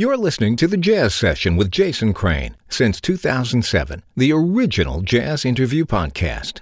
[0.00, 5.84] You're listening to the Jazz Session with Jason Crane since 2007, the original jazz interview
[5.84, 6.60] podcast.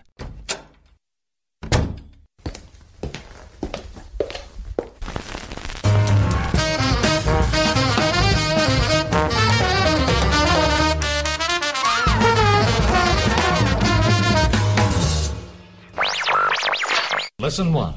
[17.39, 17.95] Lesson 1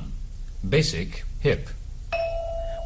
[0.70, 1.68] Basic Hip.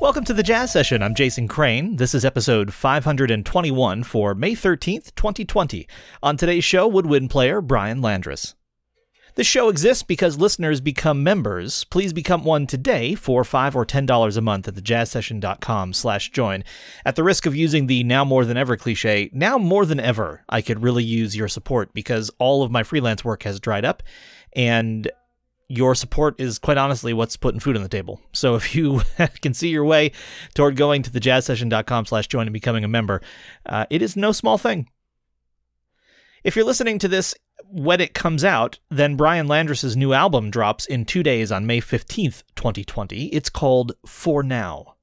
[0.05, 1.01] Welcome to the Jazz Session.
[1.01, 1.95] I'm Jason Crane.
[1.95, 5.87] This is episode 521 for May 13th, 2020.
[6.21, 8.53] On today's show, woodwind player Brian Landrus.
[9.33, 11.85] This show exists because listeners become members.
[11.85, 16.63] Please become one today for 5 or $10 a month at thejazzsession.com slash join.
[17.03, 20.43] At the risk of using the now more than ever cliche, now more than ever,
[20.47, 24.03] I could really use your support because all of my freelance work has dried up
[24.55, 25.09] and
[25.67, 28.21] your support is quite honestly what's putting food on the table.
[28.33, 29.01] So if you
[29.41, 30.11] can see your way
[30.53, 33.21] toward going to thejazzsession.com slash join and becoming a member,
[33.65, 34.89] uh, it is no small thing.
[36.43, 40.85] If you're listening to this when it comes out, then Brian Landrus's new album drops
[40.85, 43.27] in two days on May 15th, 2020.
[43.27, 44.94] It's called For Now.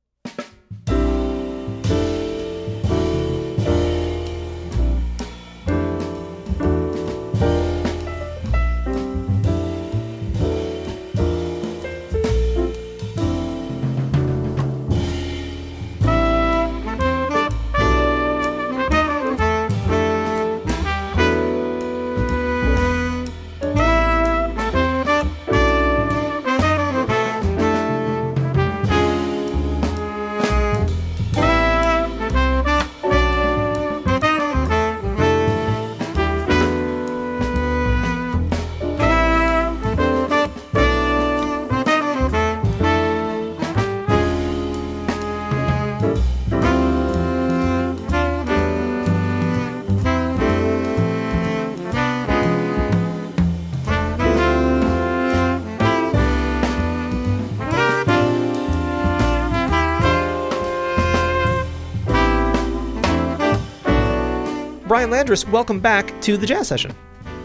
[65.02, 66.94] Brian Landrus, welcome back to the Jazz Session.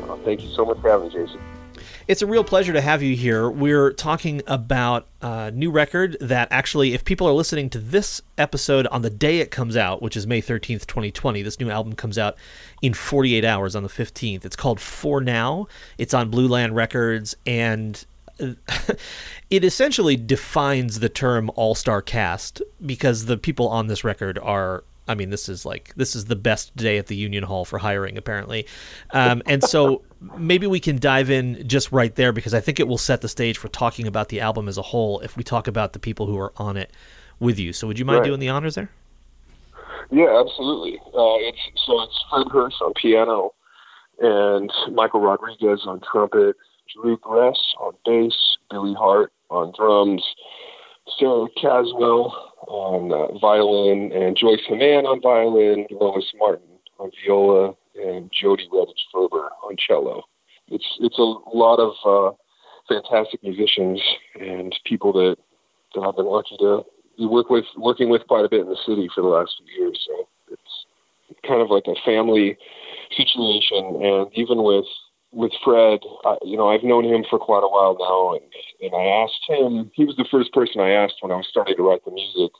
[0.03, 1.39] Oh, thank you so much for having me, Jason.
[2.07, 3.49] It's a real pleasure to have you here.
[3.49, 8.85] We're talking about a new record that actually, if people are listening to this episode
[8.85, 12.19] on the day it comes out, which is May 13th, 2020, this new album comes
[12.19, 12.37] out
[12.83, 14.45] in 48 hours on the 15th.
[14.45, 15.65] It's called For Now.
[15.97, 18.05] It's on Blue Land Records, and
[18.39, 18.53] uh,
[19.49, 24.83] it essentially defines the term all star cast because the people on this record are
[25.07, 27.77] I mean, this is like this is the best day at the Union Hall for
[27.79, 28.67] hiring, apparently.
[29.11, 30.03] Um, and so
[30.37, 33.29] maybe we can dive in just right there because I think it will set the
[33.29, 36.25] stage for talking about the album as a whole if we talk about the people
[36.25, 36.91] who are on it
[37.39, 37.73] with you.
[37.73, 38.25] So would you mind Right.
[38.25, 38.89] doing the honors there?
[40.11, 40.99] Yeah, absolutely.
[41.13, 43.53] Uh, it's so it's Fred Hersch on piano,
[44.19, 46.55] and Michael Rodriguez on trumpet,
[46.95, 48.35] Drew Gress on bass,
[48.69, 50.23] Billy Hart on drums,
[51.19, 56.67] Sarah Caswell on uh, violin, and Joyce Hammann on violin, Lois Martin
[56.99, 60.23] on viola, and Jody Redhage Ferber on cello.
[60.69, 62.35] It's it's a lot of uh,
[62.87, 64.01] fantastic musicians
[64.39, 65.37] and people that,
[65.93, 66.83] that I've been lucky to
[67.19, 69.99] work with, working with quite a bit in the city for the last few years.
[70.07, 72.57] So it's kind of like a family
[73.15, 74.01] situation.
[74.01, 74.85] And even with
[75.31, 78.45] with Fred, I, you know, I've known him for quite a while now, and
[78.81, 79.91] and I asked him.
[79.93, 82.51] He was the first person I asked when I was starting to write the music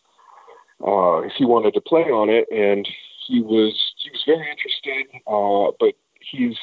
[0.86, 2.88] uh, if he wanted to play on it, and
[3.28, 5.08] he was he was very interested.
[5.26, 6.58] Uh, but he's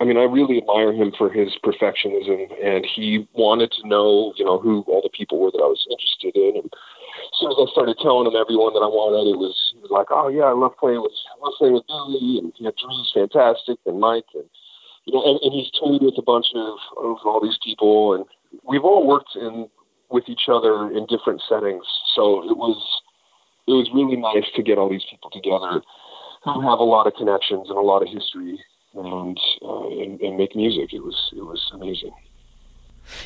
[0.00, 4.44] I mean, I really admire him for his perfectionism, and he wanted to know, you
[4.44, 6.62] know, who all the people were that I was interested in.
[6.62, 9.82] And as soon as I started telling him everyone that I wanted, it was, it
[9.82, 12.70] was like, oh yeah, I love playing with, I love playing with Billy, and you
[12.78, 14.46] Drew's fantastic, and Mike, and
[15.08, 18.24] you know, and, and he's toured with a bunch of, of all these people, and
[18.68, 19.68] we've all worked in
[20.10, 21.84] with each other in different settings.
[22.14, 22.76] So it was,
[23.66, 25.80] it was really nice to get all these people together
[26.44, 28.58] who have a lot of connections and a lot of history
[28.94, 30.92] and, uh, and and make music.
[30.92, 32.12] It was it was amazing.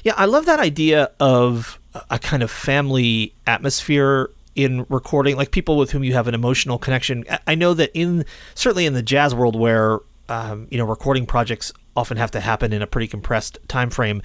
[0.04, 1.78] Yeah, I love that idea of
[2.10, 6.78] a kind of family atmosphere in recording, like people with whom you have an emotional
[6.78, 7.24] connection.
[7.46, 8.24] I- know that in
[8.54, 12.72] certainly in the jazz world, where um, you know recording projects often have to happen
[12.72, 14.22] in a pretty compressed time frame,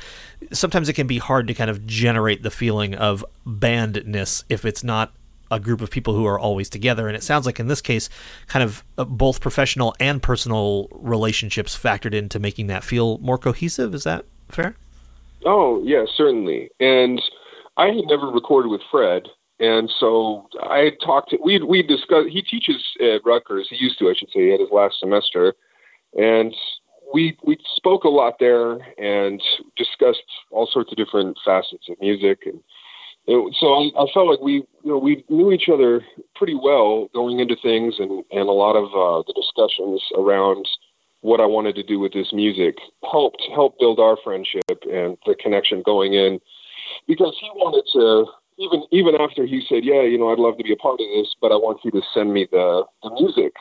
[0.51, 4.83] sometimes it can be hard to kind of generate the feeling of bandness if it's
[4.83, 5.13] not
[5.51, 7.07] a group of people who are always together.
[7.07, 8.09] And it sounds like in this case,
[8.47, 13.93] kind of uh, both professional and personal relationships factored into making that feel more cohesive.
[13.93, 14.75] Is that fair?
[15.45, 16.69] Oh yeah, certainly.
[16.79, 17.21] And
[17.77, 19.23] I had never recorded with Fred,
[19.59, 22.29] and so I talked to we we discussed.
[22.29, 23.67] He teaches at Rutgers.
[23.69, 25.53] He used to, I should say, at his last semester,
[26.15, 26.53] and
[27.13, 29.41] we we spoke a lot there and
[29.75, 32.61] discussed all sorts of different facets of music and.
[33.29, 36.01] It, so I, I felt like we, you know, we knew each other
[36.33, 40.65] pretty well going into things, and and a lot of uh, the discussions around
[41.21, 45.35] what I wanted to do with this music helped help build our friendship and the
[45.35, 46.39] connection going in
[47.07, 50.63] because he wanted to even even after he said, "Yeah, you know, I'd love to
[50.63, 53.53] be a part of this, but I want you to send me the the music."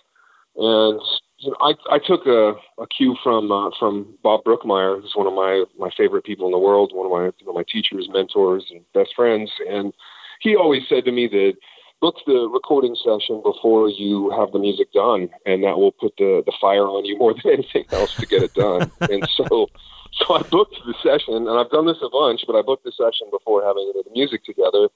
[0.57, 1.01] And
[1.39, 5.27] you know, I I took a, a cue from uh, from Bob Brookmeyer, who's one
[5.27, 8.09] of my my favorite people in the world, one of my you know, my teachers,
[8.11, 9.93] mentors, and best friends, and
[10.41, 11.55] he always said to me that
[12.01, 16.43] book the recording session before you have the music done, and that will put the
[16.47, 18.91] the fire on you more than anything else to get it done.
[19.01, 19.69] and so
[20.13, 22.93] so I booked the session, and I've done this a bunch, but I booked the
[22.93, 24.89] session before having the music together.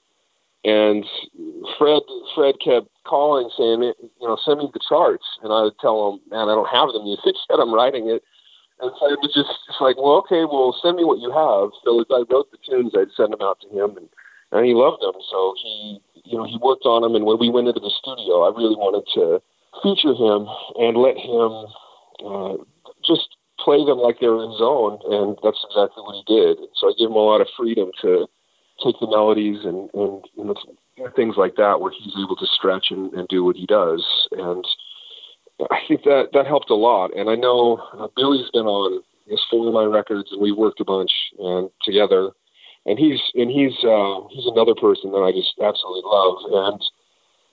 [0.63, 1.05] And
[1.77, 2.03] Fred,
[2.35, 6.21] Fred kept calling, saying, "You know, send me the charts." And I would tell him,
[6.29, 7.59] "Man, I don't have the music yet.
[7.59, 8.21] I'm writing it."
[8.79, 11.71] And so it was just, just like, "Well, okay, well, send me what you have."
[11.83, 14.09] So as I wrote the tunes, I'd send them out to him, and
[14.51, 15.15] and he loved them.
[15.31, 17.15] So he, you know, he worked on them.
[17.15, 19.41] And when we went into the studio, I really wanted to
[19.81, 21.51] feature him and let him
[22.19, 22.57] uh,
[23.05, 26.57] just play them like they were his own, and that's exactly what he did.
[26.75, 28.27] So I gave him a lot of freedom to
[28.83, 30.57] take the melodies and and, and
[31.15, 34.05] things like that, where he's able to stretch and, and do what he does.
[34.31, 34.65] And
[35.69, 37.15] I think that that helped a lot.
[37.15, 40.81] And I know uh, Billy's been on his four of my records, and we worked
[40.81, 42.31] a bunch and together.
[42.85, 46.37] And he's and he's uh, he's another person that I just absolutely love.
[46.49, 46.81] And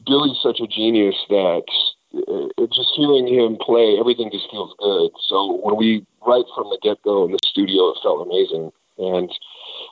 [0.07, 1.69] Billy's such a genius that
[2.13, 5.11] it, just hearing him play, everything just feels good.
[5.29, 8.73] So when we right from the get go in the studio, it felt amazing.
[8.99, 9.31] And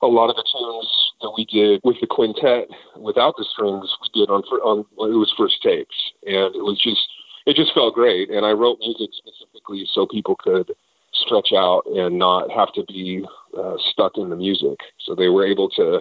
[0.02, 4.20] a lot of the tunes that we did with the quintet without the strings, we
[4.20, 7.02] did on on it was first tapes, and it was just
[7.46, 8.30] it just felt great.
[8.30, 10.70] And I wrote music specifically so people could
[11.12, 13.26] stretch out and not have to be
[13.58, 14.78] uh, stuck in the music.
[15.00, 16.00] So they were able to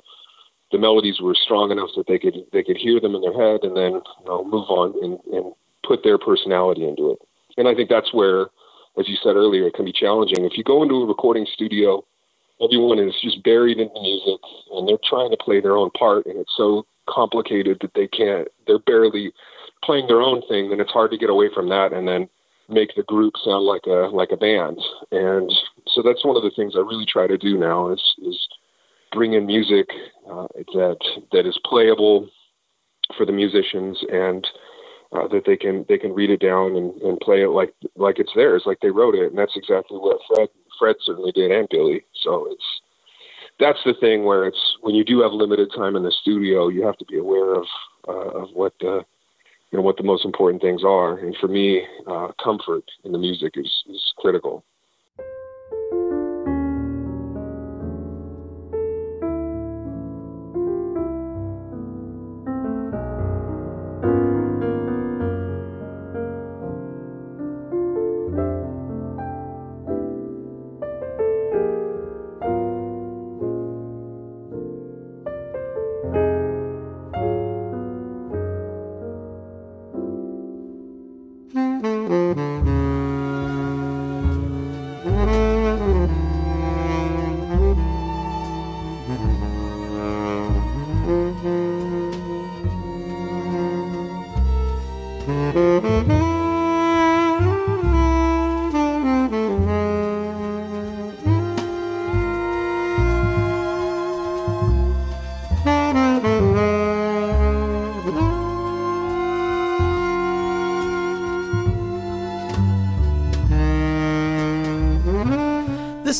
[0.72, 3.62] the melodies were strong enough that they could they could hear them in their head
[3.64, 5.54] and then you know, move on and, and
[5.88, 7.20] put their personality into it.
[7.58, 8.48] And I think that's where,
[9.00, 10.46] as you said earlier, it can be challenging.
[10.46, 12.04] If you go into a recording studio,
[12.64, 14.42] everyone is just buried in the music
[14.72, 18.48] and they're trying to play their own part, and it's so complicated that they can't,
[18.68, 19.32] they're barely
[19.84, 22.28] playing their own thing, then it's hard to get away from that and then
[22.68, 24.80] make the group sound like a like a band.
[25.12, 25.52] And
[25.88, 28.48] so that's one of the things I really try to do now is is
[29.12, 29.88] bring in music
[30.30, 30.98] uh, that
[31.32, 32.28] that is playable
[33.16, 34.48] for the musicians and
[35.14, 38.20] uh, that they can they can read it down and, and play it like like
[38.20, 40.50] it's theirs, like they wrote it, and that's exactly what Fred
[40.80, 42.04] Fred certainly did, and Billy.
[42.26, 42.82] So it's
[43.60, 46.86] that's the thing where it's when you do have limited time in the studio, you
[46.86, 47.66] have to be aware of
[48.08, 49.06] uh, of what the
[49.72, 53.18] you know what the most important things are, and for me, uh, comfort in the
[53.18, 54.64] music is is critical.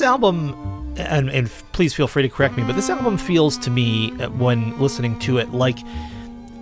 [0.06, 4.14] Album, and, and please feel free to correct me, but this album feels to me,
[4.22, 5.78] uh, when listening to it, like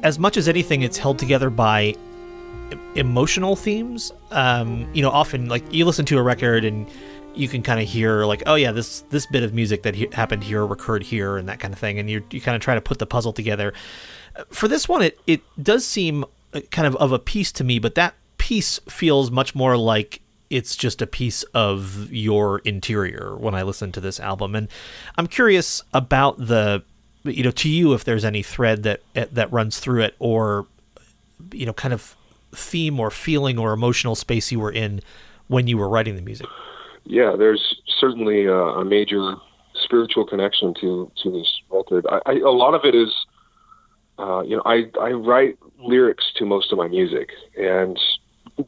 [0.01, 1.95] as much as anything, it's held together by
[2.95, 4.12] emotional themes.
[4.31, 6.89] Um, you know, often like you listen to a record and
[7.35, 10.09] you can kind of hear like, oh yeah, this this bit of music that he-
[10.12, 12.75] happened here recurred here and that kind of thing, and you you kind of try
[12.75, 13.73] to put the puzzle together.
[14.50, 17.79] For this one, it it does seem uh, kind of of a piece to me,
[17.79, 20.19] but that piece feels much more like
[20.53, 24.53] it's just a piece of your interior when I listen to this album.
[24.53, 24.67] And
[25.17, 26.83] I'm curious about the,
[27.24, 30.67] you know, to you if there's any thread that that runs through it, or
[31.51, 32.15] you know, kind of
[32.53, 35.01] theme or feeling or emotional space you were in
[35.48, 36.48] when you were writing the music.
[37.03, 39.36] Yeah, there's certainly a, a major
[39.83, 42.05] spiritual connection to to this record.
[42.07, 43.10] I, I, a lot of it is
[44.19, 48.00] uh, you know, I I write lyrics to most of my music, and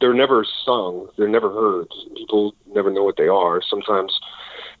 [0.00, 1.88] they're never sung, they're never heard.
[2.16, 3.62] People never know what they are.
[3.68, 4.18] Sometimes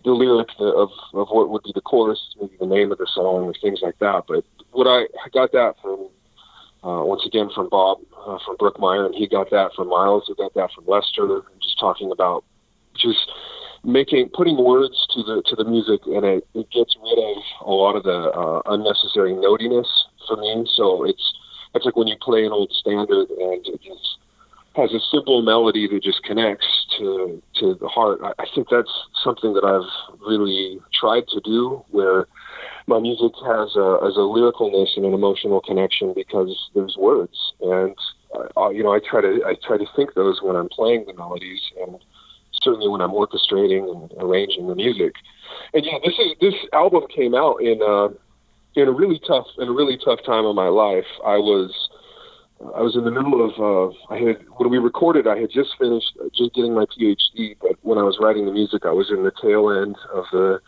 [0.04, 3.44] the lyric of of what would be the chorus, maybe the name of the song,
[3.44, 4.24] or things like that.
[4.28, 6.08] But what I, I got that from
[6.84, 10.34] uh, once again from Bob uh, from Brookmeyer, and he got that from Miles, who
[10.34, 11.42] got that from Lester.
[11.62, 12.44] Just talking about
[12.96, 13.30] just
[13.84, 17.70] making putting words to the to the music, and it, it gets rid of a
[17.70, 19.88] lot of the uh, unnecessary notiness
[20.26, 20.66] for me.
[20.74, 21.34] So it's
[21.74, 24.15] it's like when you play an old standard and it just
[24.76, 26.66] has a simple melody that just connects
[26.98, 28.20] to to the heart.
[28.22, 28.92] I, I think that's
[29.24, 32.26] something that I've really tried to do, where
[32.86, 37.96] my music has a has a lyricalness and an emotional connection because there's words, and
[38.56, 41.14] uh, you know I try to I try to think those when I'm playing the
[41.14, 41.96] melodies, and
[42.62, 45.14] certainly when I'm orchestrating and arranging the music.
[45.72, 47.80] And yeah, this is this album came out in.
[47.82, 48.08] Uh,
[48.78, 51.06] in a really tough in a really tough time of my life.
[51.24, 51.72] I was
[52.60, 55.76] I was in the middle of uh, I had when we recorded I had just
[55.78, 59.10] finished uh, just getting my PhD, but when I was writing the music, I was
[59.10, 60.60] in the tail end of the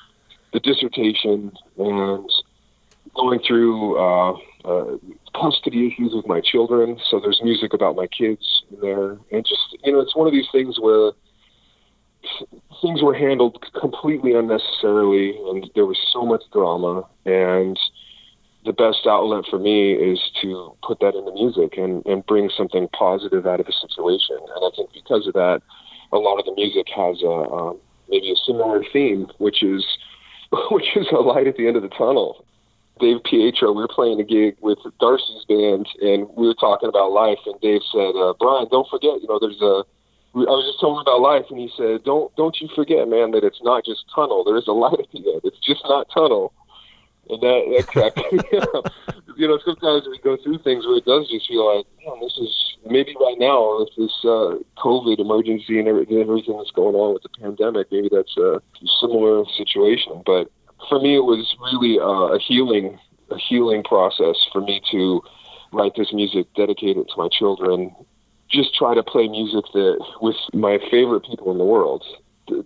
[0.53, 2.31] the dissertation and
[3.15, 4.33] going through uh,
[4.65, 4.97] uh,
[5.35, 6.99] custody issues with my children.
[7.11, 10.33] So there's music about my kids in there, and just you know, it's one of
[10.33, 11.13] these things where
[12.83, 17.79] things were handled completely unnecessarily, and there was so much drama and
[18.69, 22.87] the best outlet for me is to put that into music and, and bring something
[22.93, 24.37] positive out of the situation.
[24.37, 25.63] And I think because of that,
[26.13, 29.85] a lot of the music has a um, maybe a similar theme, which is
[30.71, 32.45] which is a light at the end of the tunnel.
[33.01, 37.13] Dave Pietro, we were playing a gig with Darcy's band, and we were talking about
[37.13, 37.39] life.
[37.47, 39.85] And Dave said, uh, "Brian, don't forget, you know, there's a."
[40.37, 43.31] I was just telling him about life, and he said, "Don't don't you forget, man,
[43.33, 44.45] that it's not just tunnel.
[44.45, 45.41] There is a light at the end.
[45.45, 46.53] It's just not tunnel."
[47.29, 48.93] And that that cracked me up.
[49.37, 52.37] You know, sometimes we go through things where it does just feel like, man, this
[52.39, 57.23] is maybe right now with this uh, COVID emergency and everything that's going on with
[57.23, 58.61] the pandemic, maybe that's a
[59.01, 60.23] similar situation.
[60.27, 60.51] But
[60.89, 62.99] for me, it was really uh, a healing,
[63.31, 65.23] a healing process for me to
[65.73, 67.95] write this music, dedicate it to my children,
[68.51, 72.05] just try to play music that with my favorite people in the world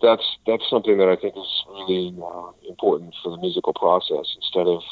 [0.03, 4.27] that's that's something that I think is really uh, important for the musical process.
[4.37, 4.83] Instead of,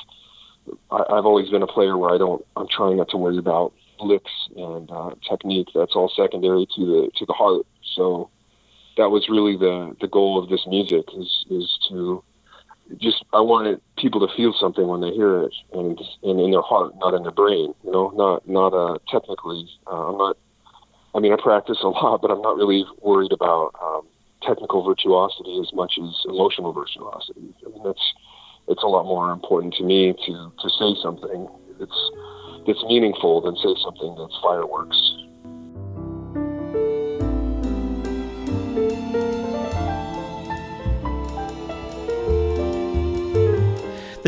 [0.90, 3.72] I, I've always been a player where I don't, I'm trying not to worry about
[4.00, 5.68] licks and uh, technique.
[5.74, 7.66] That's all secondary to the to the heart.
[7.94, 8.30] So
[8.96, 12.22] that was really the the goal of this music is is to
[12.98, 16.62] just I wanted people to feel something when they hear it and and in their
[16.62, 17.74] heart, not in their brain.
[17.84, 19.68] You know, not not uh, technically.
[19.86, 20.36] Uh, I'm not.
[21.14, 23.74] I mean, I practice a lot, but I'm not really worried about.
[23.82, 24.06] Um,
[24.42, 27.54] technical virtuosity as much as emotional virtuosity.
[27.66, 28.12] I mean, that's
[28.68, 32.10] it's a lot more important to me to to say something that's
[32.66, 34.98] that's meaningful than say something that's fireworks.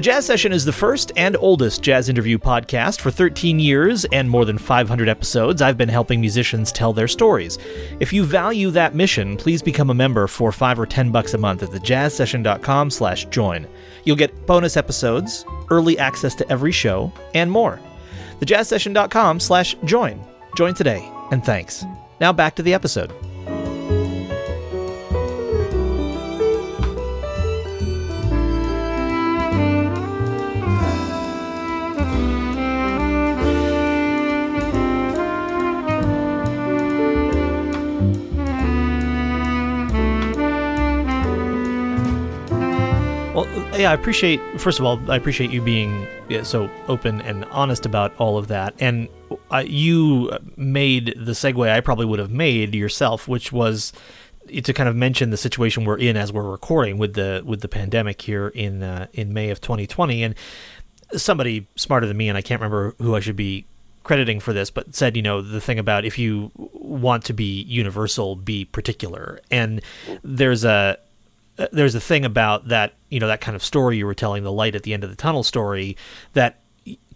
[0.02, 3.00] Jazz Session is the first and oldest jazz interview podcast.
[3.00, 7.56] For 13 years and more than 500 episodes, I've been helping musicians tell their stories.
[8.00, 11.38] If you value that mission, please become a member for 5 or 10 bucks a
[11.38, 13.68] month at thejazzsession.com/join.
[14.02, 17.78] You'll get bonus episodes, early access to every show, and more.
[18.40, 20.20] thejazzsession.com/join.
[20.56, 21.84] Join today, and thanks.
[22.20, 23.12] Now back to the episode.
[43.82, 44.40] Yeah, I appreciate.
[44.60, 46.06] First of all, I appreciate you being
[46.44, 48.74] so open and honest about all of that.
[48.78, 49.08] And
[49.50, 53.92] uh, you made the segue I probably would have made yourself, which was
[54.62, 57.68] to kind of mention the situation we're in as we're recording with the with the
[57.68, 60.22] pandemic here in uh, in May of 2020.
[60.22, 60.36] And
[61.16, 63.66] somebody smarter than me, and I can't remember who I should be
[64.04, 67.62] crediting for this, but said, you know, the thing about if you want to be
[67.62, 69.40] universal, be particular.
[69.50, 69.80] And
[70.22, 70.98] there's a
[71.58, 74.42] uh, there's a thing about that you know that kind of story you were telling
[74.42, 75.96] the light at the end of the tunnel story
[76.32, 76.60] that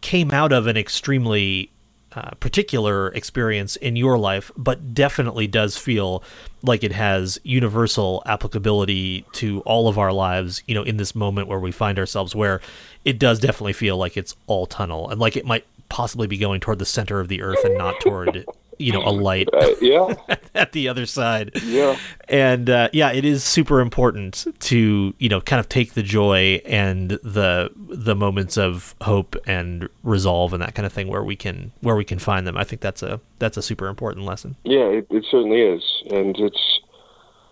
[0.00, 1.70] came out of an extremely
[2.16, 6.22] uh, particular experience in your life, but definitely does feel
[6.62, 11.46] like it has universal applicability to all of our lives, you know, in this moment
[11.46, 12.60] where we find ourselves, where
[13.04, 16.58] it does definitely feel like it's all tunnel and like it might possibly be going
[16.58, 18.46] toward the center of the earth and not toward,
[18.78, 19.48] you know, a light.
[19.52, 20.14] Uh, yeah.
[20.56, 21.52] at the other side.
[21.62, 21.96] Yeah.
[22.28, 26.60] And uh, yeah, it is super important to you know kind of take the joy
[26.64, 31.36] and the the moments of hope and resolve and that kind of thing where we
[31.36, 32.56] can where we can find them.
[32.56, 34.56] I think that's a that's a super important lesson.
[34.64, 36.80] Yeah, it, it certainly is, and it's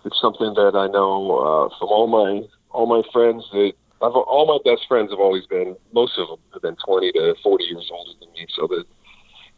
[0.04, 4.46] it's something that I know uh, from all my all my friends that I've all
[4.46, 7.90] my best friends have always been most of them have been 20 to 40 years
[7.92, 8.84] older than me, so that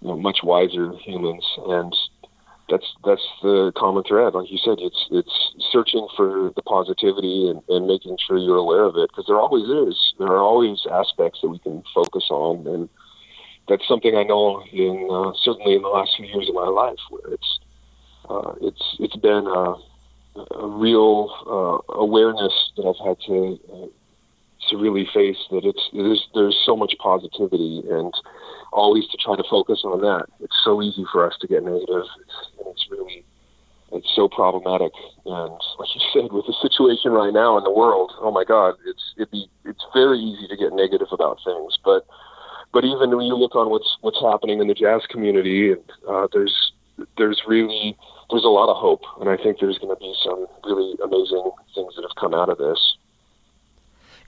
[0.01, 1.95] you know much wiser humans and
[2.69, 4.35] that's that's the common thread.
[4.35, 8.85] Like you said, it's it's searching for the positivity and, and making sure you're aware
[8.85, 10.15] of it because there always is.
[10.19, 12.89] There are always aspects that we can focus on, and
[13.69, 16.99] that's something I know in uh, certainly in the last few years of my life
[17.11, 17.61] where it's
[18.29, 19.75] uh, it's it's been a,
[20.57, 23.87] a real uh, awareness that I've had to uh,
[24.71, 28.13] to really face that it's there's there's so much positivity and
[28.73, 30.27] always to try to focus on that.
[30.41, 32.05] It's so easy for us to get negative,
[32.59, 33.25] and it's really
[33.93, 34.93] it's so problematic.
[35.25, 38.75] And like you said, with the situation right now in the world, oh my God,
[38.87, 41.79] it's it be it's very easy to get negative about things.
[41.85, 42.07] But
[42.73, 46.29] but even when you look on what's what's happening in the jazz community, and uh,
[46.33, 46.73] there's
[47.17, 47.97] there's really
[48.31, 51.51] there's a lot of hope, and I think there's going to be some really amazing
[51.75, 52.79] things that have come out of this.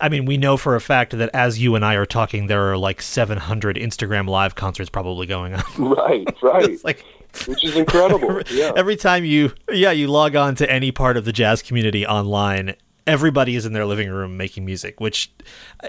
[0.01, 2.71] I mean, we know for a fact that as you and I are talking, there
[2.71, 5.63] are like 700 Instagram live concerts probably going on.
[5.79, 6.85] Right, right.
[6.85, 7.05] like,
[7.47, 8.43] which is incredible.
[8.51, 8.73] Yeah.
[8.77, 12.75] Every time you, yeah, you log on to any part of the jazz community online,
[13.07, 15.33] everybody is in their living room making music, which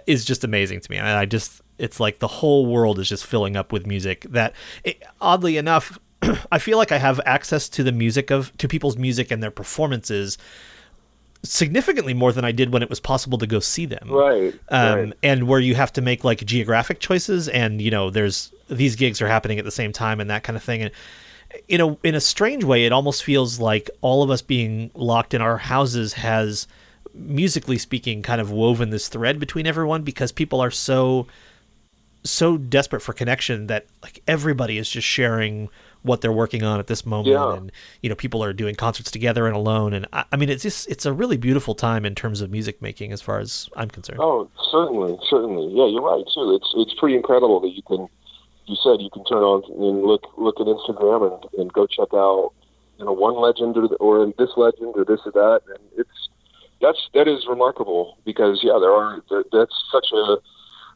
[0.07, 0.97] is just amazing to me.
[0.97, 4.25] And I just, it's like the whole world is just filling up with music.
[4.29, 5.99] That, it, oddly enough,
[6.51, 9.51] I feel like I have access to the music of to people's music and their
[9.51, 10.37] performances
[11.43, 14.10] significantly more than I did when it was possible to go see them.
[14.10, 15.13] Right, um, right.
[15.24, 19.22] And where you have to make like geographic choices, and you know, there's these gigs
[19.22, 20.81] are happening at the same time and that kind of thing.
[20.81, 20.91] And
[21.67, 25.34] in a in a strange way, it almost feels like all of us being locked
[25.34, 26.67] in our houses has,
[27.13, 31.27] musically speaking, kind of woven this thread between everyone because people are so
[32.24, 35.69] so desperate for connection that like everybody is just sharing
[36.09, 37.53] what they're working on at this moment yeah.
[37.53, 39.93] and you know people are doing concerts together and alone.
[39.93, 42.81] And I, I, mean it's just it's a really beautiful time in terms of music
[42.81, 44.19] making as far as i'm concerned.
[44.21, 45.67] Oh certainly certainly.
[45.73, 46.57] Yeah you're right too.
[46.60, 48.10] It's it's pretty incredible that you can
[48.65, 52.10] you said you can turn on and look look at instagram and, and go check
[52.13, 52.51] out
[52.97, 55.62] you know one legend or, or this legend or this or that.
[55.69, 56.29] And it's
[56.81, 60.38] that's that is remarkable because yeah there are there, that's such a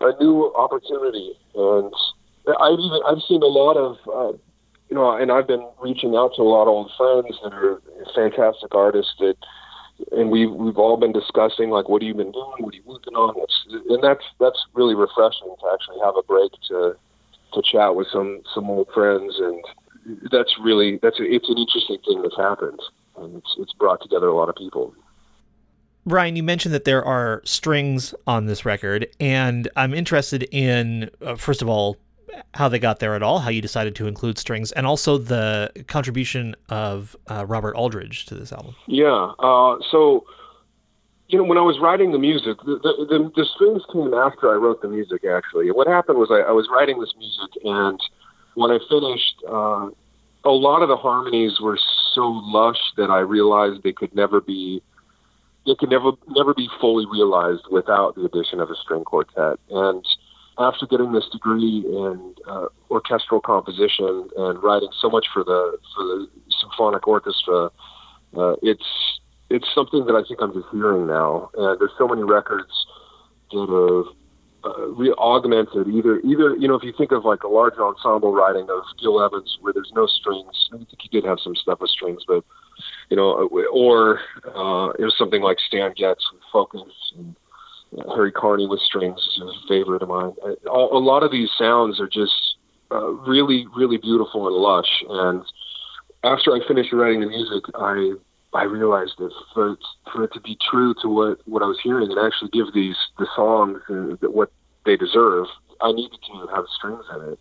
[0.01, 1.33] a new opportunity.
[1.55, 1.93] And
[2.59, 4.37] I've even I've seen a lot of uh,
[4.89, 7.81] you know, and I've been reaching out to a lot of old friends that are
[8.13, 9.35] fantastic artists that,
[10.11, 12.53] and we've we've all been discussing like, what have you been doing?
[12.59, 13.35] What are you working on?
[13.89, 16.95] And that's that's really refreshing to actually have a break to
[17.53, 19.63] to chat with some some old friends, and
[20.31, 22.79] that's really that's a, it's an interesting thing that's happened,
[23.17, 24.93] and it's it's brought together a lot of people.
[26.05, 31.35] Brian, you mentioned that there are strings on this record, and I'm interested in, uh,
[31.35, 31.97] first of all,
[32.53, 35.71] how they got there at all, how you decided to include strings, and also the
[35.87, 38.75] contribution of uh, Robert Aldridge to this album.
[38.87, 39.31] Yeah.
[39.39, 40.25] Uh, so,
[41.27, 44.55] you know, when I was writing the music, the, the, the, strings came after I
[44.55, 45.71] wrote the music, actually.
[45.71, 47.99] What happened was I, I was writing this music, and
[48.55, 49.89] when I finished, uh,
[50.45, 51.79] a lot of the harmonies were
[52.13, 54.81] so lush that I realized they could never be.
[55.65, 60.05] They could never never be fully realized without the addition of a string quartet, and
[60.57, 66.03] after getting this degree in uh, orchestral composition and writing so much for the for
[66.03, 66.27] the
[66.61, 67.71] symphonic orchestra,
[68.37, 71.49] uh, it's it's something that I think I'm just hearing now.
[71.55, 72.71] And there's so many records
[73.51, 74.03] that are
[74.65, 78.33] uh, re- augmented either either you know if you think of like a large ensemble
[78.33, 80.69] writing of Gil Evans where there's no strings.
[80.73, 82.43] I think he did have some stuff with strings, but
[83.09, 86.81] you know, or uh, it was something like Stan Getz with Focus
[87.17, 87.35] and
[88.15, 90.33] Harry Carney with strings is a favorite of mine.
[90.43, 92.55] A, a lot of these sounds are just
[92.91, 95.03] uh, really, really beautiful and lush.
[95.09, 95.43] And
[96.23, 98.13] after I finished writing the music, I
[98.55, 99.79] I realized that for it,
[100.11, 102.95] for it to be true to what what I was hearing and actually give these
[103.17, 103.81] the songs
[104.21, 104.51] what
[104.85, 105.47] they deserve,
[105.81, 107.39] I needed to have strings in it.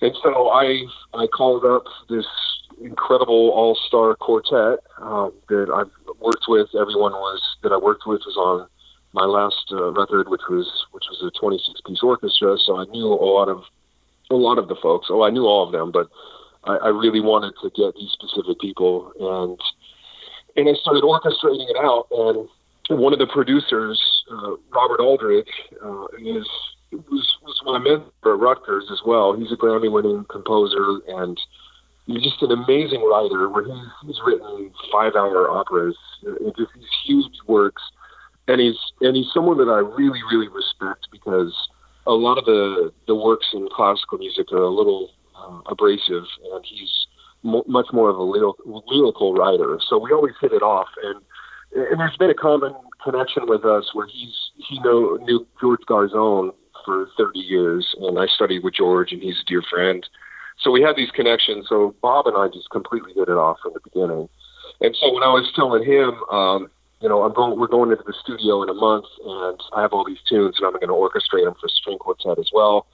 [0.00, 2.26] And so I I called up this
[2.80, 6.68] incredible all star quartet um, that I've worked with.
[6.78, 8.68] Everyone was that I worked with was on
[9.18, 12.56] my last uh, record, which was which was a 26 piece orchestra.
[12.64, 13.62] So I knew a lot of
[14.30, 15.08] a lot of the folks.
[15.10, 16.06] Oh, I knew all of them, but
[16.64, 19.58] I, I really wanted to get these specific people, and
[20.56, 22.06] and I started orchestrating it out.
[22.10, 22.48] And
[22.98, 23.98] one of the producers,
[24.30, 25.50] uh, Robert Aldridge,
[25.82, 26.46] uh, is
[26.92, 29.34] was was my mentor at Rutgers as well.
[29.34, 31.38] He's a Grammy winning composer and
[32.06, 33.48] he's just an amazing writer.
[33.48, 35.96] Where he's, he's written five-hour operas,
[36.56, 37.82] just these huge works,
[38.48, 41.54] and he's and he's someone that I really really respect because
[42.06, 46.64] a lot of the the works in classical music are a little uh, abrasive, and
[46.64, 46.90] he's
[47.42, 49.78] mo- much more of a lyrical, lyrical writer.
[49.88, 51.20] So we always hit it off, and
[51.90, 56.52] and there's been a common connection with us where he's he know knew George Garzone
[56.84, 60.06] for 30 years, and I studied with George, and he's a dear friend.
[60.60, 61.66] So we had these connections.
[61.68, 64.28] So Bob and I just completely hit it off from the beginning.
[64.80, 68.02] And so when I was telling him, um, you know, I'm going, we're going into
[68.04, 70.94] the studio in a month, and I have all these tunes, and I'm going to
[70.94, 72.86] orchestrate them for string quartet as well.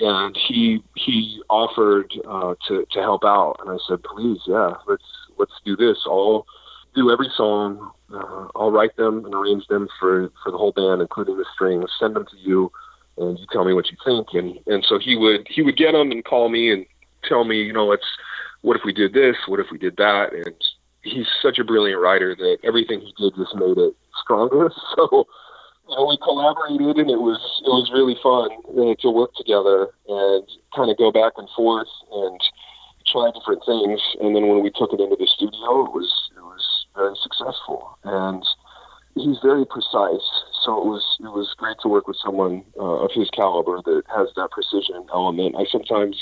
[0.00, 5.04] And he he offered uh, to to help out, and I said, please, yeah, let's
[5.38, 5.98] let's do this.
[6.06, 6.46] I'll
[6.94, 7.90] do every song.
[8.12, 11.84] Uh, I'll write them and arrange them for for the whole band, including the strings.
[11.98, 12.72] Send them to you,
[13.18, 14.28] and you tell me what you think.
[14.32, 16.86] And and so he would he would get them and call me and
[17.28, 18.06] tell me, you know, let's
[18.62, 19.36] what if we did this?
[19.48, 20.32] What if we did that?
[20.32, 20.54] And
[21.02, 24.70] he's such a brilliant writer that everything he did just made it stronger.
[24.96, 25.26] So
[25.88, 29.90] you know, we collaborated and it was it was really fun uh, to work together
[30.06, 32.38] and kind of go back and forth and
[33.10, 33.98] try different things.
[34.22, 36.62] And then when we took it into the studio, it was it was
[36.94, 38.44] very successful and
[39.14, 40.22] he's very precise.
[40.62, 44.02] So it was it was great to work with someone uh, of his caliber that
[44.14, 45.56] has that precision element.
[45.58, 46.14] I sometimes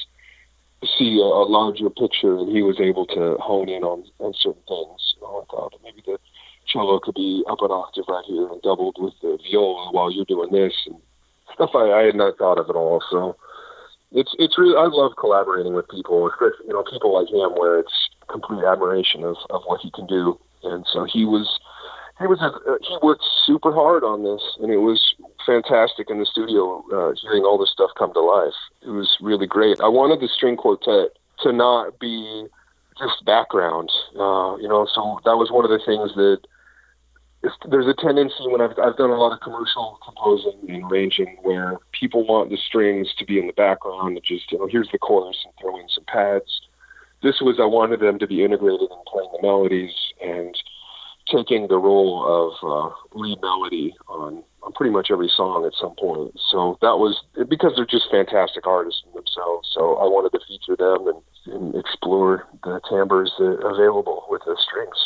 [0.87, 4.62] see a, a larger picture, and he was able to hone in on, on certain
[4.69, 5.14] things.
[5.17, 6.19] You know, I thought maybe the
[6.67, 10.25] cello could be up an octave right here and doubled with the viola while you're
[10.29, 10.97] doing this, and
[11.55, 13.03] stuff I, I had not thought of at all.
[13.11, 13.37] So
[14.12, 17.81] it's it's really I love collaborating with people, especially you know people like him, where
[17.81, 17.95] it's
[18.29, 20.38] complete admiration of of what he can do.
[20.62, 21.47] And so he was
[22.19, 25.15] he was a, uh, he worked super hard on this, and it was
[25.47, 28.59] fantastic in the studio uh, hearing all this stuff come to life.
[28.83, 29.81] It was really great.
[29.81, 31.11] I wanted the string quartet
[31.43, 32.47] to not be
[32.99, 34.87] just background, uh, you know.
[34.93, 36.39] So that was one of the things that
[37.71, 41.79] there's a tendency when I've I've done a lot of commercial composing and arranging where
[41.93, 44.99] people want the strings to be in the background and just you know here's the
[44.99, 46.63] chorus and throw in some pads.
[47.23, 50.55] This was I wanted them to be integrated in playing the melodies and
[51.33, 55.95] taking the role of uh, lead melody on, on pretty much every song at some
[55.97, 56.38] point.
[56.51, 59.69] So that was because they're just fantastic artists themselves.
[59.73, 64.97] So I wanted to feature them and, and explore the timbres available with the strings.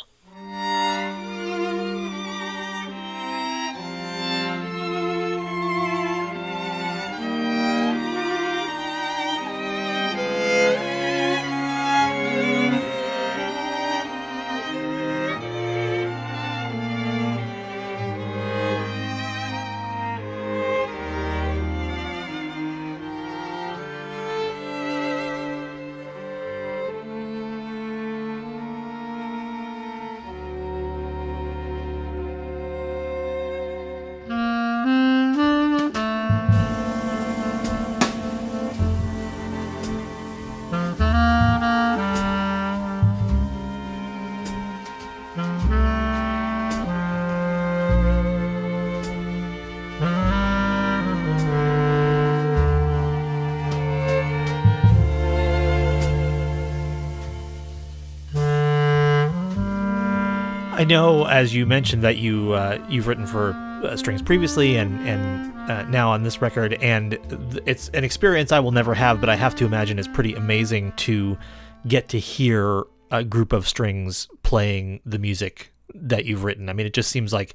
[60.82, 63.52] I know, as you mentioned, that you uh, you've written for
[63.84, 67.16] uh, strings previously, and and uh, now on this record, and
[67.64, 70.90] it's an experience I will never have, but I have to imagine is pretty amazing
[70.96, 71.38] to
[71.86, 76.68] get to hear a group of strings playing the music that you've written.
[76.68, 77.54] I mean, it just seems like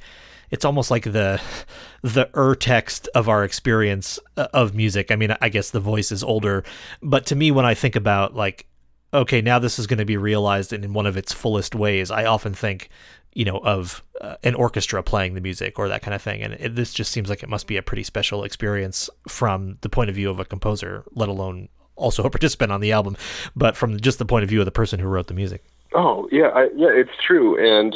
[0.50, 1.42] it's almost like the
[2.04, 5.12] the ur text of our experience uh, of music.
[5.12, 6.64] I mean, I guess the voice is older,
[7.04, 8.68] but to me, when I think about like
[9.14, 12.12] okay, now this is going to be realized in one of its fullest ways.
[12.12, 12.90] I often think
[13.38, 16.42] you know, of uh, an orchestra playing the music or that kind of thing.
[16.42, 19.90] And it, this just seems like it must be a pretty special experience from the
[19.90, 23.16] point of view of a composer, let alone also a participant on the album,
[23.56, 25.64] but from just the point of view of the person who wrote the music.
[25.94, 27.96] Oh yeah, I, yeah, it's true, and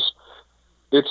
[0.92, 1.10] it's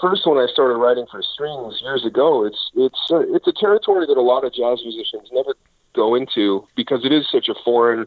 [0.00, 2.46] first when I started writing for strings years ago.
[2.46, 5.52] It's it's uh, it's a territory that a lot of jazz musicians never
[5.94, 8.06] go into because it is such a foreign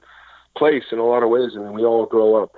[0.58, 1.52] place in a lot of ways.
[1.56, 2.56] I mean, we all grow up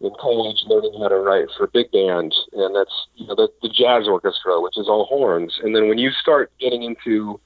[0.00, 3.68] in college learning how to write for big band, and that's you know the, the
[3.68, 5.58] jazz orchestra, which is all horns.
[5.62, 7.40] And then when you start getting into